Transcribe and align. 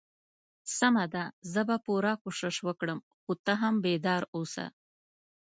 سمه 0.77 1.05
ده 1.13 1.23
زه 1.51 1.61
به 1.67 1.77
پوره 1.85 2.13
کوشش 2.23 2.55
وکړم 2.67 2.99
خو 3.21 3.31
ته 3.45 3.53
هم 3.61 3.75
بیدار 3.85 4.23
اوسه. 4.35 4.65